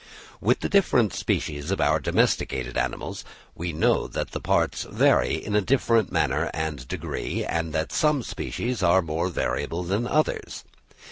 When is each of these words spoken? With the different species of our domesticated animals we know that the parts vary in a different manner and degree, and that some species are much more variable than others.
With 0.39 0.61
the 0.61 0.67
different 0.67 1.13
species 1.13 1.69
of 1.69 1.79
our 1.79 1.99
domesticated 1.99 2.75
animals 2.75 3.23
we 3.53 3.71
know 3.71 4.07
that 4.07 4.31
the 4.31 4.39
parts 4.39 4.81
vary 4.81 5.35
in 5.35 5.55
a 5.55 5.61
different 5.61 6.11
manner 6.11 6.49
and 6.55 6.87
degree, 6.87 7.45
and 7.45 7.71
that 7.73 7.91
some 7.91 8.23
species 8.23 8.81
are 8.81 9.03
much 9.03 9.07
more 9.09 9.29
variable 9.29 9.83
than 9.83 10.07
others. 10.07 10.63